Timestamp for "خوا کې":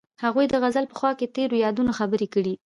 0.99-1.31